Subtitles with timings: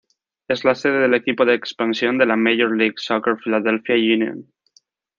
[0.47, 4.51] Es la sede del equipo de expansión de la Major League Soccer Philadelphia Union.